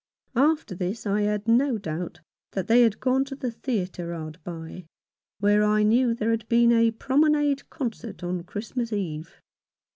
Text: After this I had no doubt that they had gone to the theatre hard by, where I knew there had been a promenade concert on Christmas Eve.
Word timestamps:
After 0.35 0.73
this 0.73 1.05
I 1.05 1.21
had 1.21 1.47
no 1.47 1.77
doubt 1.77 2.21
that 2.53 2.67
they 2.67 2.81
had 2.81 2.99
gone 2.99 3.23
to 3.25 3.35
the 3.35 3.51
theatre 3.51 4.15
hard 4.15 4.39
by, 4.43 4.87
where 5.37 5.63
I 5.63 5.83
knew 5.83 6.15
there 6.15 6.31
had 6.31 6.49
been 6.49 6.71
a 6.71 6.89
promenade 6.89 7.69
concert 7.69 8.23
on 8.23 8.41
Christmas 8.41 8.91
Eve. 8.91 9.39